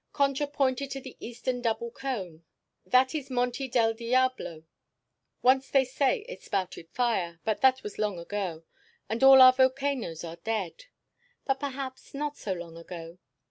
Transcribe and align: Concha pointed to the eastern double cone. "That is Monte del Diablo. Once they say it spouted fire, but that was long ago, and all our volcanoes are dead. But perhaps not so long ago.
Concha 0.13 0.47
pointed 0.47 0.89
to 0.89 0.99
the 0.99 1.15
eastern 1.19 1.61
double 1.61 1.91
cone. 1.91 2.43
"That 2.87 3.13
is 3.13 3.29
Monte 3.29 3.67
del 3.67 3.93
Diablo. 3.93 4.63
Once 5.43 5.69
they 5.69 5.85
say 5.85 6.25
it 6.27 6.41
spouted 6.41 6.89
fire, 6.89 7.39
but 7.45 7.61
that 7.61 7.83
was 7.83 7.99
long 7.99 8.17
ago, 8.17 8.63
and 9.07 9.23
all 9.23 9.43
our 9.43 9.53
volcanoes 9.53 10.23
are 10.23 10.37
dead. 10.37 10.85
But 11.45 11.59
perhaps 11.59 12.15
not 12.15 12.35
so 12.35 12.53
long 12.53 12.77
ago. 12.77 13.19